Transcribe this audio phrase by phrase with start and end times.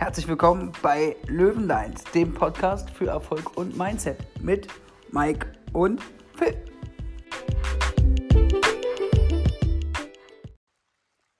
[0.00, 4.66] Herzlich willkommen bei Löwenlines, dem Podcast für Erfolg und Mindset mit
[5.12, 6.00] Mike und
[6.38, 6.56] Phil.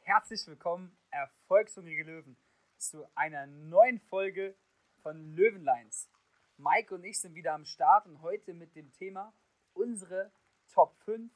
[0.00, 2.36] Herzlich willkommen, erfolgshungrige Löwen,
[2.76, 4.54] zu einer neuen Folge
[5.02, 6.10] von Löwenlines.
[6.58, 9.32] Mike und ich sind wieder am Start und heute mit dem Thema
[9.72, 10.32] unsere
[10.68, 11.32] Top 5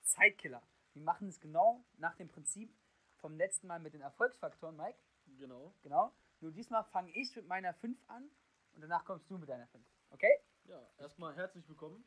[0.00, 0.62] Zeitkiller.
[0.94, 2.74] Wir machen es genau nach dem Prinzip
[3.18, 4.98] vom letzten Mal mit den Erfolgsfaktoren, Mike.
[5.38, 5.74] Genau.
[5.82, 6.12] Genau.
[6.42, 8.28] Nur diesmal fange ich mit meiner 5 an
[8.74, 9.86] und danach kommst du mit deiner 5.
[10.10, 10.40] Okay?
[10.64, 12.04] Ja, erstmal herzlich willkommen.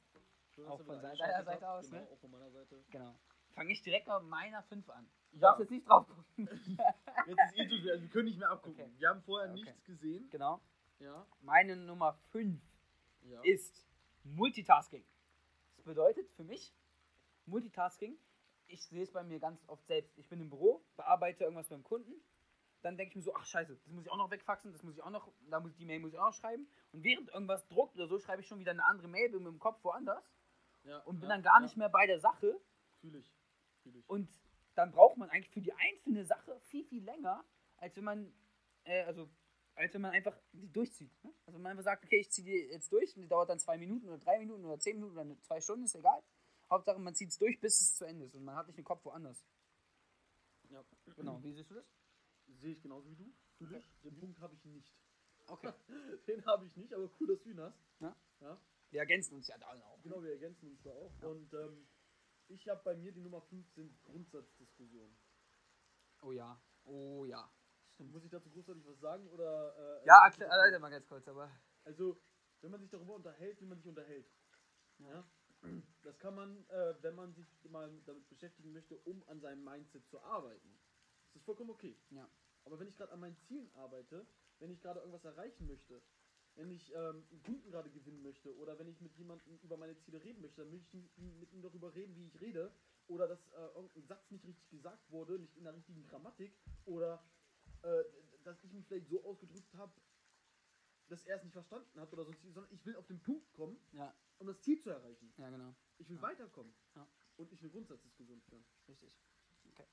[0.49, 1.85] Schön, Auch von eingeschaltet Seite habt.
[1.85, 2.09] aus, Genau, ne?
[2.11, 2.83] auch von meiner Seite.
[2.91, 3.15] Genau.
[3.53, 5.09] Fange ich direkt mal mit meiner 5 an.
[5.31, 5.41] Du Ja.
[5.43, 6.25] darfst jetzt nicht drauf gucken.
[7.27, 8.81] Jetzt ist eh zu also wir können nicht mehr abgucken.
[8.83, 8.93] Okay.
[8.97, 9.63] Wir haben vorher Okay.
[9.63, 10.29] nichts gesehen.
[10.29, 10.59] genau.
[10.99, 11.25] Ja.
[11.39, 12.61] Meine Nummer 5
[13.21, 13.41] Ja.
[13.43, 13.85] ist
[14.25, 15.05] Multitasking.
[15.77, 16.73] Das bedeutet für mich,
[17.45, 18.17] Multitasking,
[18.67, 20.17] ich sehe es bei mir ganz oft selbst.
[20.17, 22.13] Ich bin im Büro, bearbeite irgendwas beim Kunden,
[22.85, 24.95] dann denke ich mir so, ach scheiße, das muss ich auch noch wegfaxen, das muss
[24.95, 26.67] ich auch noch, da muss die Mail muss ich auch noch schreiben.
[26.91, 29.57] Und während irgendwas druckt oder so, schreibe ich schon wieder eine andere Mail, mit dem
[29.57, 30.23] Kopf woanders
[30.83, 30.99] ja.
[30.99, 31.61] und bin ja, dann gar ja.
[31.61, 32.61] nicht mehr bei der Sache.
[33.01, 33.35] Fühl ich.
[33.81, 34.07] Fühl ich.
[34.07, 34.29] Und
[34.75, 37.43] dann braucht man eigentlich für die einzelne Sache viel, viel länger,
[37.77, 38.31] als wenn man,
[38.83, 39.31] äh, also,
[39.73, 41.11] als wenn man einfach die durchzieht.
[41.23, 41.33] Ne?
[41.47, 43.57] Also wenn man einfach sagt, okay, ich ziehe die jetzt durch und die dauert dann
[43.57, 46.21] zwei Minuten oder drei Minuten oder zehn Minuten oder zwei Stunden, ist egal.
[46.69, 48.85] Hauptsache, man zieht es durch, bis es zu Ende ist und man hat nicht den
[48.85, 49.43] Kopf woanders.
[50.69, 50.83] ja.
[51.15, 51.85] Genau, wie siehst du das?
[52.65, 53.31] Sehe ich genauso wie du.
[53.59, 53.83] Fühl Okay.
[54.03, 54.91] Den Punkt habe ich nicht.
[55.45, 55.71] Okay.
[56.27, 57.79] Den habe ich nicht, aber cool, dass du ihn hast.
[57.99, 58.15] Ja.
[58.39, 58.59] Ja.
[58.89, 60.01] Wir ergänzen uns ja da auch.
[60.01, 61.13] Genau, wir ergänzen uns da auch.
[61.21, 61.87] Und ähm,
[62.47, 65.15] ich habe bei mir die Nummer 5 sind Grundsatzdiskussionen.
[66.23, 67.53] Oh ja, oh ja.
[67.93, 68.13] Stimmt.
[68.13, 70.01] Muss ich dazu großartig was sagen oder?
[70.01, 71.51] Äh, Ja, erklär, erläuter mal ganz kurz, aber.
[71.83, 72.19] Also,
[72.61, 74.27] wenn man sich darüber unterhält, wie man sich unterhält.
[74.97, 75.07] Ja.
[75.07, 75.29] Ja.
[76.01, 80.07] Das kann man, äh, wenn man sich mal damit beschäftigen möchte, um an seinem Mindset
[80.07, 80.79] zu arbeiten.
[81.27, 81.95] Das ist vollkommen okay.
[82.09, 82.27] Ja.
[82.65, 84.25] Aber wenn ich gerade an meinen Zielen arbeite,
[84.59, 86.01] wenn ich gerade irgendwas erreichen möchte,
[86.55, 89.97] wenn ich ähm, einen Kunden gerade gewinnen möchte oder wenn ich mit jemandem über meine
[89.97, 92.73] Ziele reden möchte, dann will ich mit ihm darüber reden, wie ich rede
[93.07, 97.23] oder dass äh, irgendein Satz nicht richtig gesagt wurde, nicht in der richtigen Grammatik oder
[97.83, 98.03] äh,
[98.43, 99.93] dass ich mich vielleicht so ausgedrückt habe,
[101.07, 103.77] dass er es nicht verstanden hat oder sonst, sondern ich will auf den Punkt kommen,
[103.91, 105.33] Ja, um das Ziel zu erreichen.
[105.37, 105.75] ja, genau.
[105.97, 106.21] Ich will Ja.
[106.23, 107.07] weiterkommen Ja.
[107.35, 108.65] und nicht eine Grundsatzdiskussion führen.
[108.87, 109.13] Richtig.
[109.69, 109.85] Okay.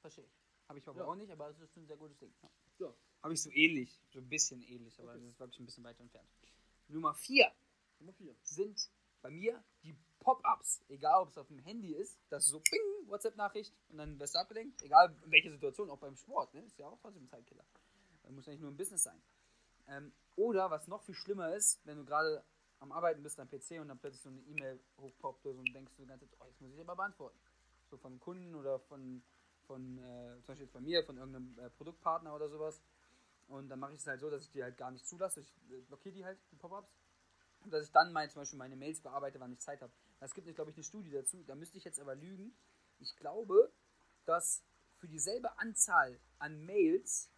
[0.00, 0.45] Verstehe ich.
[0.68, 1.06] Habe ich aber Ja.
[1.06, 2.32] auch nicht, aber es ist ein sehr gutes Ding.
[2.42, 2.50] Ja.
[2.86, 2.94] Ja.
[3.22, 5.20] Habe ich so ähnlich, so ein bisschen ähnlich, aber Okay.
[5.20, 6.28] das ist wirklich ein bisschen weiter entfernt.
[6.88, 7.50] Nummer 4
[7.98, 8.34] Nummer 4.
[8.42, 8.90] sind
[9.22, 10.82] bei mir die Pop-ups.
[10.88, 14.34] Egal, ob es auf dem Handy ist, das ist so Bing, WhatsApp-Nachricht und dann wirst
[14.34, 14.82] du abgelenkt.
[14.82, 16.62] Egal in welcher Situation, auch beim Sport, ne?
[16.62, 17.64] ist ja auch trotzdem ein Zeitkiller.
[18.22, 19.22] Das muss ja nicht nur im Business sein.
[19.86, 22.44] Ähm, oder was noch viel schlimmer ist, wenn du gerade
[22.80, 26.02] am Arbeiten bist am PC und dann plötzlich so eine E-Mail hochpoppt und denkst du
[26.02, 27.38] die ganze Zeit, oh, jetzt muss ich aber beantworten.
[27.88, 29.22] So von Kunden oder von,
[29.66, 32.80] von äh, zum Beispiel jetzt mir, von irgendeinem äh, Produktpartner oder sowas.
[33.48, 35.40] Und dann mache ich es halt so, dass ich die halt gar nicht zulasse.
[35.40, 36.90] Ich äh, blockiere die halt, die Pop-ups.
[37.60, 39.92] Und dass ich dann mein, zum Beispiel meine Mails bearbeite, wann ich Zeit habe.
[40.20, 41.42] Es gibt, glaube ich, eine Studie dazu.
[41.44, 42.56] Da müsste ich jetzt aber lügen.
[42.98, 43.72] Ich glaube,
[44.24, 44.62] dass
[44.98, 47.30] für dieselbe Anzahl an Mails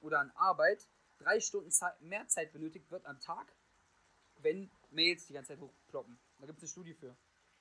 [0.00, 0.88] oder an Arbeit
[1.18, 1.70] drei Stunden
[2.00, 3.52] mehr Zeit benötigt wird am Tag,
[4.38, 6.18] wenn Mails die ganze Zeit hochploppen.
[6.38, 7.16] Da gibt es eine Studie für.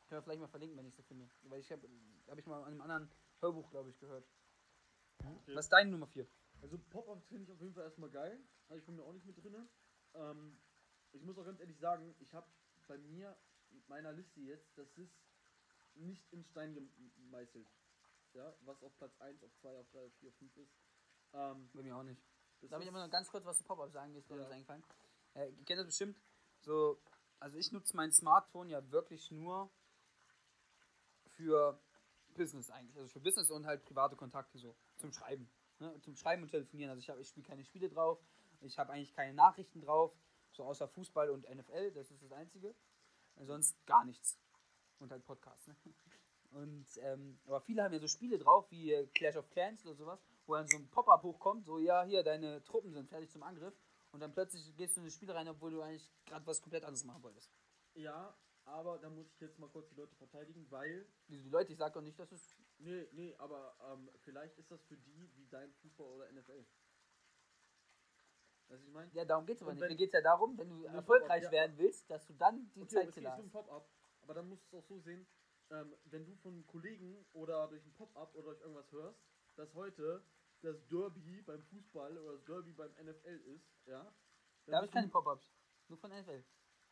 [0.07, 1.27] Können wir vielleicht mal verlinken, wenn ich sie finde.
[1.43, 1.87] Weil ich habe
[2.27, 3.09] hab ich mal an einem anderen
[3.41, 4.25] Hörbuch, glaube ich, gehört.
[5.19, 5.55] Okay.
[5.55, 6.27] Was ist deine Nummer 4?
[6.61, 8.39] Also Pop-Ups finde ich auf jeden Fall erstmal geil.
[8.69, 9.69] Habe ich von mir auch nicht mit drin.
[10.13, 10.57] Ähm,
[11.11, 12.47] ich muss auch ganz ehrlich sagen, ich habe
[12.87, 13.35] bei mir
[13.71, 15.13] mit meiner Liste jetzt, das ist
[15.95, 16.73] nicht in Stein
[17.17, 17.67] gemeißelt.
[18.33, 20.73] Ja, was auf Platz 1, auf 2, auf 3, auf 4, auf 5 ist.
[21.33, 22.21] Ähm, Bei mir auch nicht.
[22.61, 24.11] das Darf ich immer noch ganz kurz was zu Pop-Up sagen?
[24.13, 24.47] Mir ist Ja.
[24.49, 24.83] eingefallen.
[25.35, 26.19] Äh, ihr kennt das bestimmt.
[26.61, 27.01] So,
[27.39, 29.69] also ich nutze mein Smartphone ja wirklich nur
[31.35, 31.79] für
[32.35, 32.95] Business eigentlich.
[32.97, 34.75] Also für Business und halt private Kontakte so.
[34.97, 35.49] Zum Schreiben.
[35.79, 35.99] Ne?
[36.01, 36.91] Zum Schreiben und Telefonieren.
[36.91, 38.19] Also ich, hab- ich spiele keine Spiele drauf.
[38.61, 40.13] Ich habe eigentlich keine Nachrichten drauf.
[40.51, 41.91] So außer Fußball und NFL.
[41.91, 42.73] Das ist das Einzige.
[43.41, 44.37] Sonst gar nichts.
[44.99, 45.67] Und halt Podcasts.
[45.67, 45.75] Ne?
[46.51, 49.95] Und, ähm, aber viele haben ja so Spiele drauf, wie äh, Clash of Clans oder
[49.95, 53.43] sowas, wo dann so ein Pop-Up hochkommt, so, ja, hier, deine Truppen sind fertig zum
[53.43, 53.73] Angriff.
[54.13, 56.85] Und dann plötzlich gehst du in das Spiel rein, obwohl du eigentlich gerade was komplett
[56.85, 57.51] anderes machen wolltest.
[57.95, 58.33] Ja,
[58.65, 61.07] aber da muss ich jetzt mal kurz die Leute verteidigen, weil.
[61.27, 62.57] Die, die Leute, ich sag doch nicht, dass es.
[62.77, 66.65] Nee, nee, aber ähm, vielleicht ist das für die wie dein Fußball oder NFL.
[68.67, 69.11] Weißt du, ich meine?
[69.13, 69.89] Ja, darum geht's aber Und nicht.
[69.89, 71.51] Mir geht's ja darum, wenn du erfolgreich ja.
[71.51, 73.51] werden willst, dass du dann die Okay, Zeit um hast.
[73.51, 73.89] Pop-up.
[74.21, 75.27] Aber dann musst du es auch so sehen,
[75.69, 79.23] ähm, wenn du von Kollegen oder durch ein Pop-up oder durch irgendwas hörst,
[79.55, 80.23] dass heute
[80.61, 84.11] das Derby beim Fußball oder das Derby beim NFL ist, ja.
[84.65, 85.53] Da habe ich keine Pop-Ups.
[85.87, 86.43] Nur von NFL.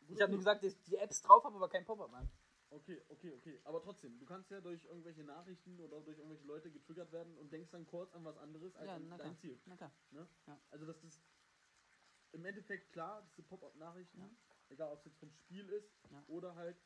[0.10, 2.30] Ich habe nur gesagt, dass ich die Apps drauf habe, aber kein Pop-Up an.
[2.70, 3.62] Okay, okay, okay.
[3.66, 7.52] Aber trotzdem, du kannst ja durch irgendwelche Nachrichten oder durch irgendwelche Leute getriggert werden und
[7.54, 9.38] denkst dann kurz an was anderes als Ja, an na dein klar.
[9.42, 9.62] Ziel.
[9.66, 9.92] Na klar.
[10.12, 10.28] Ne?
[10.48, 10.60] Ja.
[10.72, 11.22] Also das ist
[12.32, 14.30] im Endeffekt klar, diese Pop-up-Nachrichten, Ja.
[14.70, 16.24] egal ob es jetzt vom Spiel ist Ja.
[16.28, 16.78] oder halt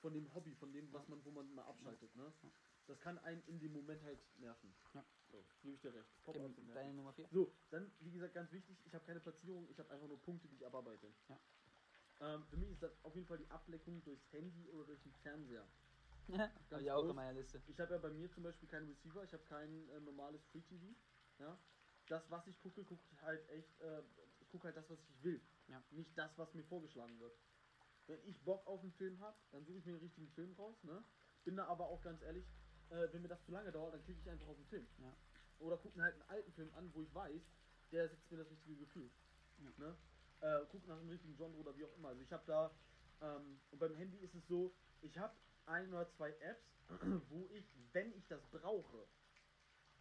[0.00, 2.32] von dem Hobby, von dem, was man, wo man mal abschaltet, ne?
[2.42, 2.50] Ja.
[2.86, 4.74] Das kann einen in dem Moment halt nerven.
[4.94, 5.04] Ja.
[5.30, 6.08] So, gebe ich dir recht.
[6.24, 6.96] Pop-ups sind deine nervig.
[6.96, 7.28] Nummer 4.
[7.30, 10.48] So, dann, wie gesagt, ganz wichtig, ich habe keine Platzierung, ich habe einfach nur Punkte,
[10.48, 11.12] die ich abarbeite.
[11.28, 11.38] Ja.
[12.20, 15.12] Ähm, für mich ist das auf jeden Fall die Ableckung durchs Handy oder durch den
[15.22, 15.66] Fernseher.
[16.70, 17.62] Habe ich auch in meiner Liste.
[17.68, 20.60] Ich habe ja bei mir zum Beispiel keinen Receiver, ich habe kein äh, normales Free
[20.60, 20.94] TV.
[21.38, 21.58] Ja?
[22.08, 24.02] Das, was ich gucke, gucke ich halt echt, äh,
[24.40, 25.40] ich gucke halt das, was ich will.
[25.68, 25.82] Ja.
[25.90, 27.34] Nicht das, was mir vorgeschlagen wird.
[28.06, 30.76] Wenn ich Bock auf einen Film habe, dann suche ich mir den richtigen Film raus.
[30.82, 31.02] Ne?
[31.44, 32.46] Bin da aber auch ganz ehrlich,
[32.90, 34.86] äh, wenn mir das zu lange dauert, dann klicke ich einfach auf den Film.
[34.98, 35.14] Ja.
[35.60, 37.42] Oder gucke mir halt einen alten Film an, wo ich weiß,
[37.92, 39.10] der setzt mir das richtige Gefühl.
[39.58, 39.70] Ja.
[39.76, 39.96] Ne?
[40.40, 42.08] Äh, guck nach dem richtigen Genre oder wie auch immer.
[42.08, 42.70] Also ich habe da,
[43.20, 45.34] ähm, und beim Handy ist es so, ich habe
[45.66, 46.64] ein oder zwei Apps,
[47.30, 49.06] wo ich, wenn ich das brauche,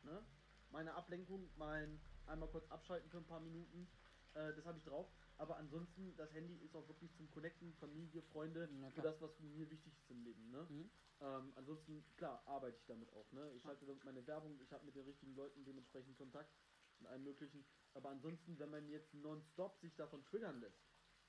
[0.03, 0.23] ne,
[0.71, 3.87] meine Ablenkung, mein einmal kurz abschalten für ein paar Minuten,
[4.33, 5.07] äh, das habe ich drauf.
[5.37, 9.69] Aber ansonsten, das Handy ist auch wirklich zum Connecten, Familie, Freunde, für das, was mir
[9.69, 10.49] wichtig ist im Leben.
[10.51, 10.65] Ne?
[10.69, 10.89] Mhm.
[11.21, 13.31] Ähm, ansonsten, klar, arbeite ich damit auch.
[13.31, 13.51] Ne?
[13.55, 16.49] Ich schalte damit meine Werbung, ich habe mit den richtigen Leuten dementsprechend Kontakt
[16.99, 17.65] und allem möglichen.
[17.97, 20.79] Aber ansonsten, wenn man jetzt nonstop sich davon triggern lässt,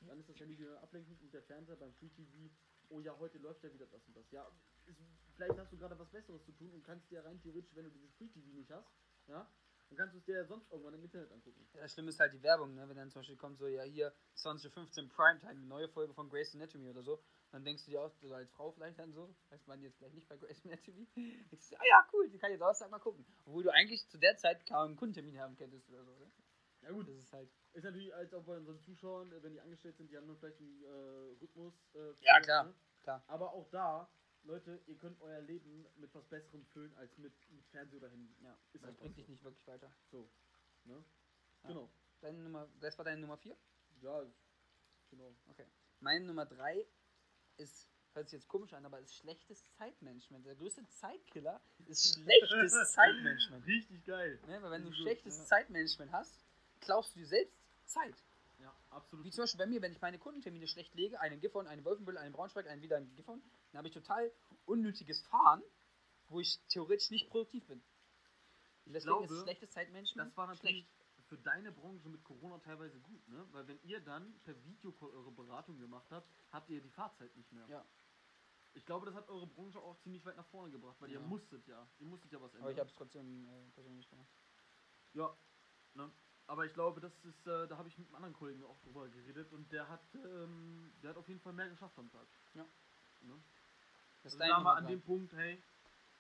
[0.00, 2.54] dann ist das Handy wieder ablenkend und der Fernseher beim Free TV,
[2.90, 4.30] oh ja, heute läuft ja wieder das und das.
[4.30, 4.46] Ja,
[4.84, 5.00] ist,
[5.34, 7.90] vielleicht hast du gerade was Besseres zu tun und kannst dir rein theoretisch, wenn du
[7.90, 8.86] dieses Free TV nicht hast,
[9.26, 9.50] ja,
[9.88, 11.66] dann kannst du es dir ja sonst irgendwann im Internet angucken.
[11.72, 12.86] Ja, das Schlimme ist halt die Werbung, ne?
[12.86, 16.54] wenn dann zum Beispiel kommt so, ja hier 2015 Primetime, eine neue Folge von Grey's
[16.54, 19.66] Anatomy oder so, dann denkst du dir auch, so als Frau vielleicht dann so, heißt
[19.66, 22.54] man jetzt vielleicht nicht bei Grey's Anatomy, denkst du, ah ja cool, die kann ich
[22.54, 23.24] jetzt Donnerstag mal gucken.
[23.46, 26.30] Obwohl du eigentlich zu der Zeit kaum einen Kundentermin haben könntest oder so, ne?
[26.88, 29.60] Ja gut, Das ist halt, ist natürlich als auch bei unseren Zuschauern, äh, wenn die
[29.60, 31.74] angestellt sind, die haben dann vielleicht einen äh, Rhythmus.
[31.94, 32.64] Äh, Ja, klar.
[32.64, 32.74] ne?
[33.02, 33.22] klar.
[33.26, 34.10] Aber auch da,
[34.44, 38.34] Leute, ihr könnt euer Leben mit was Besserem füllen als mit, mit Fernseher oder Handy.
[38.42, 39.20] Ja, Ist das bringt so.
[39.20, 39.92] dich nicht wirklich weiter.
[40.10, 40.30] So.
[40.84, 41.04] Ne?
[41.64, 41.68] Ja.
[41.68, 41.90] Genau.
[42.22, 43.54] Deine Nummer, das war deine Nummer 4?
[44.00, 44.24] Ja,
[45.10, 45.36] genau.
[46.00, 46.86] Meine Nummer 3
[47.58, 50.46] ist, hört sich jetzt komisch an, aber ist schlechtes Zeitmanagement.
[50.46, 53.66] Der größte Zeitkiller ist schlechtes Zeitmanagement.
[53.66, 54.40] Richtig geil.
[54.46, 54.62] Ne?
[54.62, 55.44] Weil wenn du schlechtes ja.
[55.44, 56.47] Zeitmanagement hast,
[56.80, 58.14] klaust du dir selbst Zeit.
[58.58, 59.24] Ja, absolut.
[59.24, 62.18] Wie zum Beispiel bei mir, wenn ich meine Kundentermine schlecht lege, einen Gifhorn, einen Wolfenbüttel,
[62.18, 63.40] einen Braunschweig, einen wieder einen Gifhorn,
[63.70, 64.32] dann habe ich total
[64.66, 65.62] unnötiges Fahren,
[66.28, 67.80] wo ich theoretisch nicht produktiv bin.
[68.84, 71.26] Und deswegen glaube, ist schlechtes Zeitmanagement Das war natürlich schlecht.
[71.28, 73.46] für deine Branche mit Corona teilweise gut, ne?
[73.52, 77.52] Weil wenn ihr dann per Videocall eure Beratung gemacht habt, habt ihr die Fahrzeit nicht
[77.52, 77.66] mehr.
[77.68, 77.84] Ja.
[78.74, 81.26] Ich glaube, das hat eure Branche auch ziemlich weit nach vorne gebracht, weil ihr Ja.
[81.26, 81.88] musstet ja.
[81.98, 82.62] Ihr musstet ja was ändern.
[82.62, 84.28] Aber ich habe es trotzdem äh, persönlich gemacht.
[85.12, 85.36] Ja,
[85.94, 86.10] ne?
[86.48, 89.06] Aber ich glaube, das ist, äh, da habe ich mit einem anderen Kollegen auch drüber
[89.08, 92.26] geredet und der hat, ähm, der hat auf jeden Fall mehr geschafft am Tag.
[92.54, 92.62] Ja.
[93.20, 93.34] Ne?
[94.22, 95.62] Das Also ist da mal Nummer an dem Punkt, hey,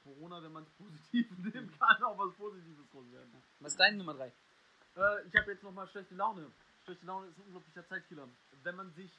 [0.04, 3.42] Corona, wenn man es positiv nehmen kann, auch was Positives draus werden.
[3.60, 4.26] Was ist deine Nummer 3?
[4.26, 6.52] Äh, ich habe jetzt nochmal schlechte Laune.
[6.84, 8.28] Schlechte Laune ist ein unglaublicher Zeitkiller.
[8.62, 9.10] Wenn man sich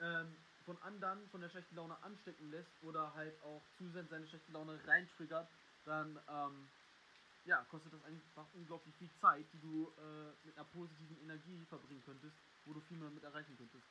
[0.00, 0.34] ähm,
[0.64, 4.78] von anderen von der schlechten Laune anstecken lässt oder halt auch zusehends seine schlechte Laune
[4.86, 5.48] reintriggert,
[5.84, 6.68] dann ähm,
[7.46, 12.02] ja, kostet das einfach unglaublich viel Zeit, die du äh, mit einer positiven Energie verbringen
[12.04, 13.84] könntest, wo du viel mehr mit erreichen könntest.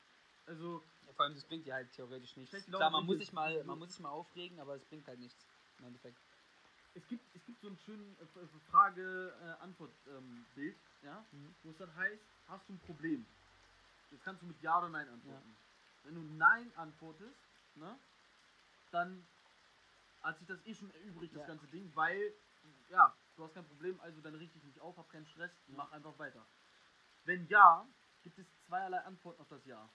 [0.46, 2.52] Also, Ja, vor allem, das bringt dir halt theoretisch nichts.
[2.66, 5.20] Klar, Laune man muss, sich mal, man muss sich mal aufregen, aber es bringt halt
[5.20, 5.48] nichts.
[5.80, 6.20] Im Endeffekt.
[6.94, 8.26] es gibt, es gibt so einen schönen äh,
[8.72, 11.56] Frage-Antwort-Bild, ja, Mhm.
[11.64, 13.26] wo es dann heißt, hast du ein Problem?
[14.12, 15.56] Jetzt kannst du mit Ja oder Nein antworten.
[16.04, 17.40] Wenn du Nein antwortest,
[17.76, 17.98] ne,
[18.92, 19.26] dann
[20.22, 21.48] hat sich das eh schon erübrigt, das Ja.
[21.48, 22.34] ganze Ding, weil,
[22.90, 25.92] ja, du hast kein Problem, also dann richte ich mich auf, hab keinen Stress, mach
[25.92, 26.46] einfach weiter.
[27.26, 27.88] Wenn Ja,
[28.24, 29.90] gibt es zweierlei Antworten auf das Ja.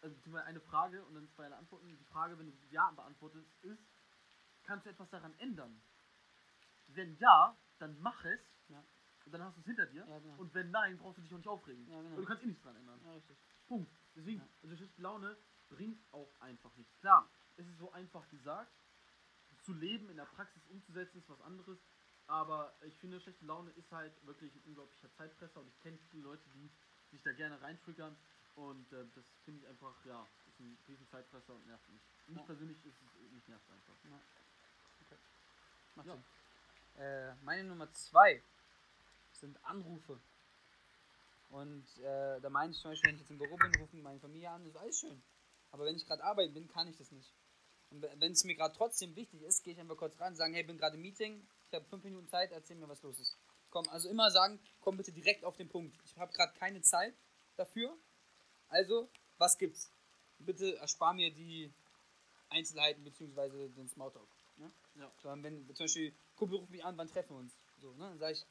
[0.00, 1.88] Also beziehungsweise eine Frage und dann zweierlei Antworten.
[1.88, 3.82] Die Frage, wenn du Ja beantwortest, ist,
[4.62, 5.82] kannst du etwas daran ändern?
[6.88, 8.40] Wenn Ja, dann mach es.
[8.68, 8.82] Ja.
[9.24, 10.06] Und dann hast du es hinter dir.
[10.06, 10.36] Ja, genau.
[10.38, 11.86] Und wenn nein, brauchst du dich auch nicht aufregen.
[11.88, 12.16] Ja, genau.
[12.16, 13.00] Du kannst eh nichts dran ändern.
[13.04, 13.36] Ja, richtig.
[13.66, 13.92] Punkt.
[14.14, 15.36] Deswegen, also schlechte Laune
[15.68, 16.96] bringt auch einfach nichts.
[17.00, 18.72] Klar, es ist so einfach gesagt.
[19.62, 21.78] Zu leben, in der Praxis umzusetzen, ist was anderes.
[22.28, 25.60] Aber ich finde, schlechte Laune ist halt wirklich ein unglaublicher Zeitfresser.
[25.60, 26.70] Und ich kenne viele Leute, die
[27.10, 28.16] sich da gerne reintriggern.
[28.56, 32.00] Und äh, das finde ich einfach, ja, ist ein riesen Zeitfresser und nervt mich.
[32.26, 32.42] Mich Ja.
[32.44, 33.94] persönlich ist es, mich nervt einfach.
[35.94, 36.14] Macht Ja.
[36.14, 36.24] Sinn.
[37.02, 38.42] Äh, meine Nummer 2
[39.32, 40.18] sind Anrufe.
[41.50, 44.18] Und äh, da meine ich zum Beispiel, wenn ich jetzt im Büro bin, rufen meine
[44.18, 45.22] Familie an, ist alles schön.
[45.70, 47.32] Aber wenn ich gerade arbeiten bin, kann ich das nicht.
[47.90, 50.54] Und we- wenn es mir gerade trotzdem wichtig ist, gehe ich einfach kurz ran, sagen,
[50.54, 53.36] hey, bin gerade im Meeting, ich habe fünf Minuten Zeit, erzähl mir, was los ist.
[53.70, 55.96] Komm, also immer sagen, komm bitte direkt auf den Punkt.
[56.04, 57.14] Ich habe gerade keine Zeit
[57.56, 57.96] dafür.
[58.68, 59.08] Also,
[59.38, 59.90] was gibt's?
[60.38, 61.72] Bitte erspar mir die
[62.48, 63.68] Einzelheiten bzw.
[63.68, 64.28] den Smalltalk.
[64.56, 64.70] Ne?
[64.94, 65.10] Ja.
[65.22, 67.52] So, wenn zum Beispiel, Kumpel ruft mich an, wann treffen wir uns?
[67.80, 68.08] So, ne?
[68.08, 68.46] Dann sage ich,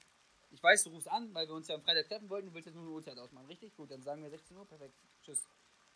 [0.52, 2.68] ich weiß, du rufst an, weil wir uns ja am Freitag treffen wollten, du willst
[2.68, 3.76] jetzt nur eine Uhrzeit ausmachen, richtig?
[3.76, 4.94] Gut, dann sagen wir 16 Uhr, perfekt,
[5.24, 5.48] tschüss.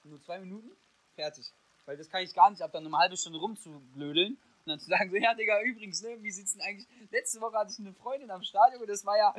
[0.03, 0.71] Nur zwei Minuten,
[1.15, 1.51] fertig.
[1.85, 4.87] Weil das kann ich gar nicht ab, dann eine halbe Stunde rumzublödeln und dann zu
[4.89, 7.93] sagen, so, ja, Digga, übrigens, ne, wie sieht's denn eigentlich, letzte Woche hatte ich eine
[7.93, 9.33] Freundin am Stadion und das war ja,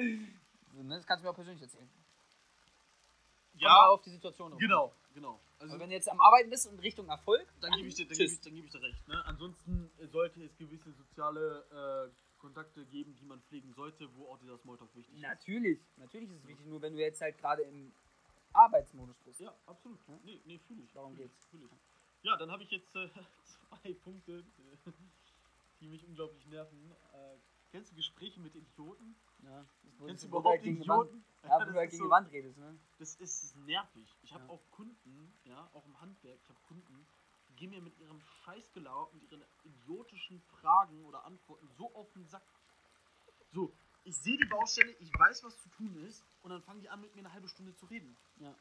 [0.75, 1.89] so, ne, das kannst du mir auch persönlich erzählen.
[3.53, 4.51] Komm mal auf die Situation.
[4.51, 4.61] drauf.
[4.61, 5.41] genau, genau.
[5.59, 8.07] Also, Aber wenn du jetzt am Arbeiten bist und Richtung Erfolg, dann gebe ich, dir-
[8.09, 9.07] dann gebe ich, dann gebe ich dir recht.
[9.09, 9.23] Ne?
[9.27, 14.57] Ansonsten sollte es gewisse soziale äh, Kontakte geben, die man pflegen sollte, wo auch dieser
[14.57, 15.21] Smalltalk wichtig ist.
[15.21, 17.93] Natürlich, natürlich ist es wichtig, nur wenn du jetzt halt gerade im
[18.55, 19.41] Arbeitsmodus bist.
[19.41, 19.99] Ja, absolut.
[20.09, 20.19] Ja?
[20.25, 20.93] Nee, nee, fühle ich.
[20.93, 21.47] Darum Fühl geht's.
[21.51, 21.71] fühl ich.
[22.23, 23.09] Ja, dann habe ich jetzt äh,
[23.45, 24.91] zwei Punkte, äh,
[25.81, 26.93] die mich unglaublich nerven.
[27.13, 27.39] Äh,
[27.71, 29.17] kennst du Gespräche mit Idioten?
[29.43, 31.25] Ja, das Kennst du überhaupt gegen die Wand, Idioten?
[31.45, 32.79] ja, wo du gegen die Wand redest, ne?
[32.99, 34.07] Das ist nervig.
[34.23, 34.51] Ich habe Ja.
[34.51, 37.07] auch Kunden, ja, auch im Handwerk, ich habe Kunden,
[37.49, 42.27] die gehen mir mit ihrem Scheißgelauer und ihren idiotischen Fragen oder Antworten so auf den
[42.29, 42.45] Sack.
[43.53, 43.73] So,
[44.05, 47.01] ich sehe die Baustelle, ich weiß, was zu tun ist, und dann fangen die an,
[47.01, 48.17] mit mir eine halbe Stunde zu reden.
[48.37, 48.55] Ja.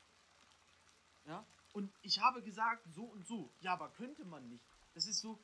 [1.26, 1.46] Ja?
[1.74, 3.52] Und ich habe gesagt, so und so.
[3.62, 4.66] Ja, aber könnte man nicht.
[4.94, 5.40] Das ist so,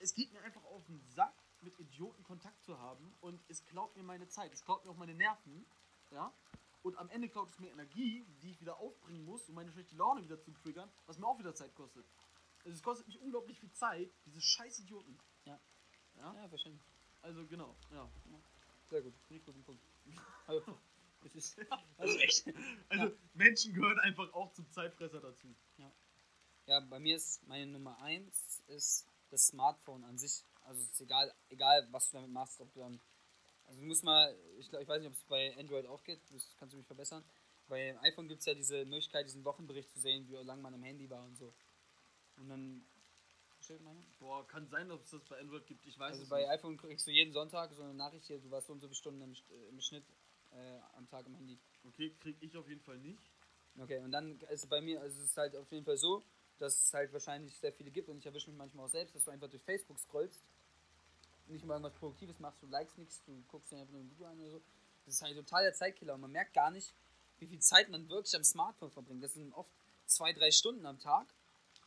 [0.00, 1.34] es geht mir einfach auf den Sack,
[1.64, 4.96] mit Idioten Kontakt zu haben und es klaut mir meine Zeit, es klaut mir auch
[4.96, 5.64] meine Nerven,
[6.10, 6.32] ja.
[6.82, 9.96] Und am Ende klaut es mir Energie, die ich wieder aufbringen muss, um meine schlechte
[9.96, 12.04] Laune wieder zu triggern, was mir auch wieder Zeit kostet.
[12.64, 15.18] Also es kostet mich unglaublich viel Zeit, diese scheiß Idioten.
[15.46, 15.58] Ja.
[16.16, 16.84] Ja, Ja, verständlich.
[17.22, 18.08] also genau, ja.
[18.90, 19.82] Sehr gut, ich guten Punkt.
[21.24, 21.58] Also, das ist,
[21.98, 22.56] ist echt.
[22.88, 25.54] Also Menschen gehören einfach auch zum Zeitfresser dazu.
[26.66, 30.44] Ja, bei mir ist meine Nummer eins ist das Smartphone an sich.
[30.62, 33.00] Also es ist egal, egal was du damit machst, ob du dann.
[33.66, 36.20] Also du musst mal, ich, glaub, ich weiß nicht, ob es bei Android auch geht,
[36.30, 37.24] das kannst du mich verbessern.
[37.68, 40.82] Bei iPhone gibt es ja diese Möglichkeit, diesen Wochenbericht zu sehen, wie lange man am
[40.82, 41.54] Handy war und so.
[42.36, 42.86] Und dann.
[44.18, 46.50] Boah, kann sein, dass es das bei Android gibt, ich weiß Also es bei nicht.
[46.50, 48.96] iPhone kriegst du jeden Sonntag so eine Nachricht hier, du warst so und so viele
[48.96, 50.04] Stunden im, äh, im Schnitt
[50.54, 51.58] äh, am Tag am Handy.
[51.84, 53.30] Okay, krieg ich auf jeden Fall nicht.
[53.78, 56.22] Okay, und dann ist es bei mir, also es ist halt auf jeden Fall so,
[56.58, 59.24] dass es halt wahrscheinlich sehr viele gibt und ich erwische mich manchmal auch selbst, dass
[59.24, 60.44] du einfach durch Facebook scrollst,
[61.46, 64.26] nicht mal irgendwas Produktives machst, du likest nichts, du guckst dir einfach nur ein Video
[64.26, 64.62] an oder so.
[65.04, 66.94] Das ist halt total der Zeitkiller und man merkt gar nicht,
[67.38, 69.22] wie viel Zeit man wirklich am Smartphone verbringt.
[69.22, 69.70] Das sind oft
[70.06, 71.26] zwei, drei Stunden am Tag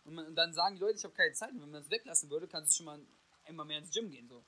[0.07, 1.51] und, man, und dann sagen die Leute, ich habe keine Zeit.
[1.51, 2.99] Und wenn man das weglassen würde, kannst du schon mal
[3.45, 4.27] einmal mehr ins Gym gehen.
[4.29, 4.43] So.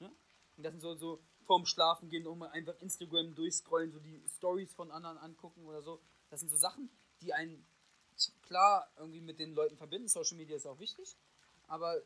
[0.00, 0.10] Ne?
[0.56, 4.22] Und das sind so, so vorm Schlafen gehen auch mal einfach Instagram durchscrollen, so die
[4.28, 6.00] Stories von anderen angucken oder so.
[6.28, 6.88] Das sind so Sachen,
[7.22, 7.66] die einen
[8.42, 10.06] klar irgendwie mit den Leuten verbinden.
[10.06, 11.16] Social Media ist auch wichtig,
[11.66, 12.00] aber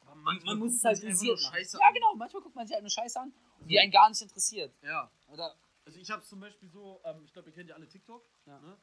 [0.00, 0.98] Aber man muss es halt.
[0.98, 2.14] Scheiße Ja, genau.
[2.16, 4.74] Manchmal guckt man sich halt eine Scheiße an, die einen gar nicht interessiert.
[4.82, 5.10] Ja.
[5.28, 5.56] Oder
[5.86, 8.22] Also ich habe zum Beispiel so, ähm, ich glaube, ihr kennt ja alle TikTok.
[8.44, 8.60] Ja.
[8.60, 8.76] Ne?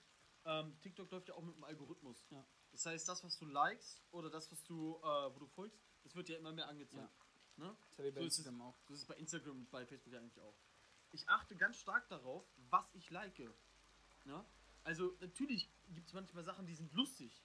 [0.46, 2.26] Ähm, TikTok läuft ja auch mit dem Algorithmus.
[2.32, 2.44] Ja.
[2.72, 6.16] Das heißt, das, was du likest oder das, was du, äh, wo du folgst, das
[6.16, 7.14] wird ja immer mehr angezeigt.
[7.58, 7.76] Ne?
[7.92, 8.76] ich bei So ist es- auch.
[8.88, 10.56] Das ist bei Instagram und bei Facebook ja eigentlich auch.
[11.12, 13.40] Ich achte ganz stark darauf, was ich like.
[14.26, 14.46] Ja?
[14.84, 17.42] Also natürlich gibt es manchmal Sachen, die sind lustig.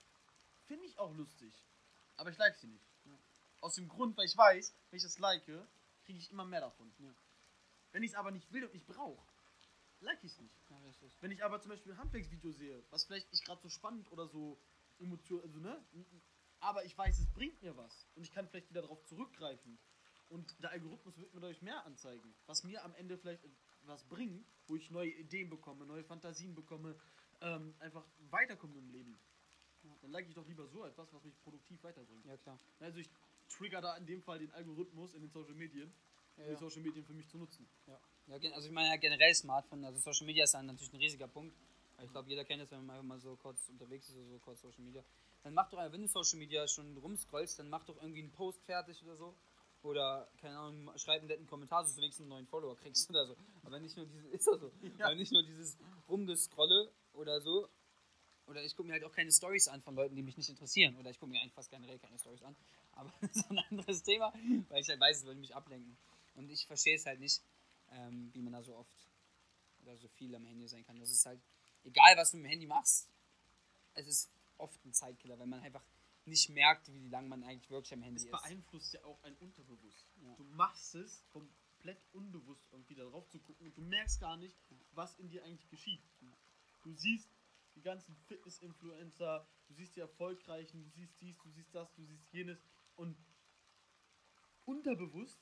[0.65, 1.55] Finde ich auch lustig.
[2.17, 2.85] Aber ich like sie nicht.
[3.61, 5.45] Aus dem Grund, weil ich weiß, wenn ich das like,
[6.05, 6.93] kriege ich immer mehr davon.
[6.99, 7.15] Ja.
[7.93, 9.23] Wenn ich es aber nicht will und nicht brauche,
[10.01, 10.55] like ich es nicht.
[10.71, 10.77] Ja.
[11.21, 14.27] Wenn ich aber zum Beispiel ein Handwerksvideo sehe, was vielleicht nicht gerade so spannend oder
[14.29, 14.59] so
[14.99, 15.85] emotional, also ne,
[16.61, 19.79] aber ich weiß, es bringt mir was und ich kann vielleicht wieder darauf zurückgreifen
[20.31, 23.43] und der Algorithmus wird mir dadurch mehr anzeigen, was mir am Ende vielleicht
[23.83, 26.97] was bringt, wo ich neue Ideen bekomme, neue Fantasien bekomme,
[27.41, 29.19] ähm, einfach weiterkomme im Leben.
[30.03, 32.25] Dann like ich doch lieber so etwas, was mich produktiv weiterbringt.
[32.27, 32.59] Ja, klar.
[32.81, 33.09] Also ich
[33.49, 35.93] trigger da in dem Fall den Algorithmus in den Social Medien,
[36.37, 36.59] um die Ja.
[36.59, 37.67] Social Medien für mich zu nutzen.
[38.27, 41.01] Ja, gen- also ich meine ja generell Smartphone, also Social Media ist dann natürlich ein
[41.01, 41.57] riesiger Punkt.
[42.03, 44.39] Ich glaube, jeder kennt das, wenn man einfach mal so kurz unterwegs ist oder so
[44.39, 45.05] kurz Social Media.
[45.43, 48.33] Dann mach doch, einfach, wenn du Social Media schon rumscrollst, dann mach doch irgendwie einen
[48.33, 49.35] Post fertig oder so.
[49.83, 53.09] Oder, keine Ahnung, schreib einen netten Kommentar, so dass du wenigstens einen neuen Follower kriegst
[53.09, 53.37] oder so.
[53.63, 54.71] Aber nicht nur dieses, ist doch so.
[54.99, 55.07] Ja.
[55.07, 57.69] Aber nicht nur dieses Rumgescrolle oder so.
[58.47, 60.97] Oder ich gucke mir halt auch keine Stories an von Leuten, die mich nicht interessieren.
[60.97, 62.57] Oder ich gucke mir eigentlich fast generell keine Stories an.
[62.93, 64.33] Aber das ist ein anderes Thema,
[64.69, 65.97] weil ich halt weiß, es würde mich ablenken.
[66.35, 67.43] Und ich verstehe es halt nicht,
[67.93, 69.09] ähm, wie man da so oft
[69.83, 70.99] oder so viel am Handy sein kann.
[70.99, 71.41] Das ist halt,
[71.85, 73.09] egal was du mit dem Handy machst,
[73.95, 75.85] es ist oft ein Zeitkiller, weil man einfach
[76.31, 78.31] nicht merkt, wie lange man eigentlich wirklich am Handy Es ist.
[78.31, 80.09] beeinflusst ja auch ein Unterbewusst.
[80.23, 80.35] Ja.
[80.37, 84.57] Du machst es komplett unbewusst irgendwie da drauf zu gucken und du merkst gar nicht,
[84.93, 86.03] was in dir eigentlich geschieht.
[86.83, 87.31] Du siehst
[87.75, 92.33] die ganzen Fitness-Influencer, du siehst die Erfolgreichen, du siehst dies, du siehst das, du siehst
[92.33, 92.65] jenes
[92.97, 93.17] und
[94.65, 95.41] unterbewusst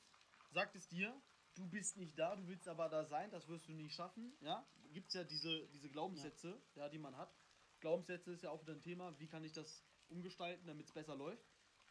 [0.50, 1.20] sagt es dir,
[1.54, 4.36] du bist nicht da, du willst aber da sein, das wirst du nicht schaffen.
[4.40, 6.88] Ja, gibt es ja diese, diese Glaubenssätze, ja.
[6.88, 7.34] die man hat.
[7.80, 11.16] Glaubenssätze ist ja auch wieder ein Thema, wie kann ich das umgestalten, damit es besser
[11.16, 11.46] läuft.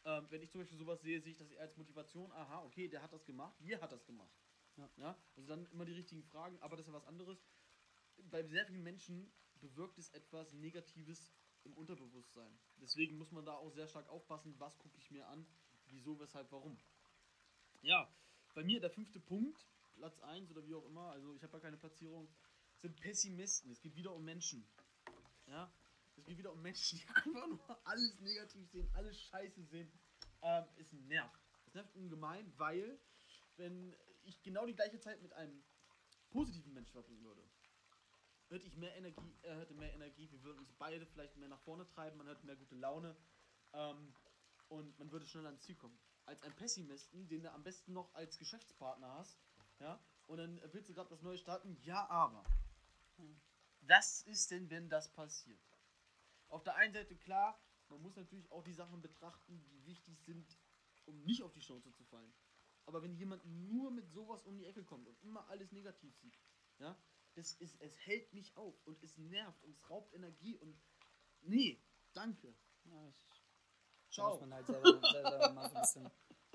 [0.05, 2.87] Ähm, wenn ich zum Beispiel sowas sehe, sehe ich das eher als Motivation, aha, okay,
[2.87, 4.33] der hat das gemacht, wie hat das gemacht.
[4.97, 5.17] Ja.
[5.35, 7.43] Also dann immer die richtigen Fragen, aber das ist ja was anderes.
[8.29, 11.33] Bei sehr vielen Menschen bewirkt es etwas Negatives
[11.63, 12.59] im Unterbewusstsein.
[12.77, 15.45] Deswegen muss man da auch sehr stark aufpassen, was gucke ich mir an,
[15.87, 16.77] wieso, weshalb, warum.
[17.81, 18.07] Ja,
[18.53, 21.59] bei mir der fünfte Punkt, Platz 1 oder wie auch immer, also ich habe ja
[21.59, 22.27] keine Platzierung,
[22.77, 23.71] sind Pessimisten.
[23.71, 24.67] Es geht wieder um Menschen.
[25.47, 25.71] Ja,
[26.17, 29.91] es geht wieder um Menschen, die einfach nur alles negativ sehen, alles scheiße sehen.
[30.41, 31.41] Ähm, es nervt.
[31.65, 32.99] Es nervt ungemein, weil,
[33.55, 35.63] wenn ich genau die gleiche Zeit mit einem
[36.29, 37.43] positiven Menschen verbringen würde,
[38.49, 41.61] hätte ich mehr Energie, er hätte mehr Energie, wir würden uns beide vielleicht mehr nach
[41.61, 43.15] vorne treiben, man hätte mehr gute Laune
[43.73, 44.13] ähm,
[44.69, 45.97] und man würde schneller ans Ziel kommen.
[46.25, 49.39] Als ein Pessimisten, den du am besten noch als Geschäftspartner hast,
[49.79, 52.43] ja, und dann willst du gerade das Neue starten, ja, aber.
[53.81, 55.76] Was ist denn, wenn das passiert?
[56.49, 60.57] Auf der einen Seite klar, man muss natürlich auch die Sachen betrachten, die wichtig sind,
[61.05, 62.33] um nicht auf die Schnauze zu fallen.
[62.85, 66.37] Aber wenn jemand nur mit sowas um die Ecke kommt und immer alles negativ sieht,
[66.79, 66.97] ja,
[67.35, 70.79] das ist, es hält mich auf und es nervt und es raubt Energie und
[71.41, 71.81] nee,
[72.13, 72.55] danke.
[72.85, 73.43] Ja, ich,
[74.09, 74.31] Ciao.
[74.31, 76.11] muss man halt selber, selber mal so ein bisschen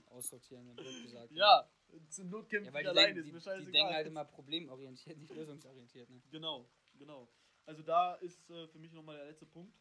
[0.07, 1.33] aussortieren, ne, blöd gesagt.
[1.33, 1.69] Ja,
[2.09, 3.73] zur Not kämpft Ja, die, alleine, ist die, mir die scheißegal.
[3.73, 6.09] denken halt immer problemorientiert, nicht lösungsorientiert.
[6.09, 6.23] Ne?
[6.31, 7.29] Genau, genau.
[7.67, 9.77] Also da ist äh, für mich nochmal der letzte Punkt.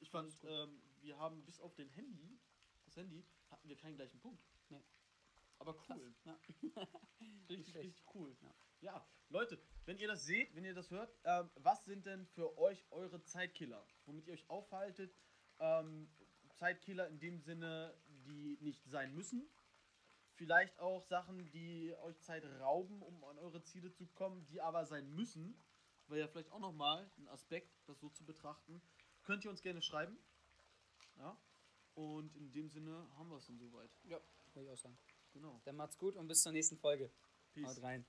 [0.00, 2.38] Ich fand, ähm, wir haben bis auf den Handy,
[2.84, 4.42] das Handy, hatten wir keinen gleichen Punkt.
[4.68, 4.82] Nee.
[5.58, 6.14] Aber cool.
[6.24, 6.38] Ja.
[7.48, 8.36] Richtig, richtig cool.
[8.42, 8.54] Ja.
[8.80, 9.06] Ja.
[9.30, 12.84] Leute, wenn ihr das seht, wenn ihr das hört, ähm, was sind denn für euch
[12.90, 13.86] eure Zeitkiller?
[14.04, 15.16] Womit ihr euch aufhaltet?
[15.58, 16.08] Ähm,
[16.54, 17.94] Zeitkiller in dem Sinne,
[18.26, 19.48] die nicht sein müssen.
[20.34, 24.84] Vielleicht auch Sachen, die euch Zeit rauben, um an eure Ziele zu kommen, die aber
[24.84, 25.58] sein müssen.
[26.08, 28.80] Wäre ja vielleicht auch nochmal ein Aspekt, das so zu betrachten.
[29.22, 30.18] Könnt ihr uns gerne schreiben.
[31.16, 31.36] Ja.
[31.94, 33.90] Und in dem Sinne haben wir es dann soweit.
[34.04, 34.20] Ja,
[34.52, 34.98] würde ich auch sagen.
[35.32, 35.60] Genau.
[35.64, 37.10] Dann macht's gut und bis zur nächsten Folge.
[37.52, 37.66] Peace.
[37.66, 38.06] Haut rein.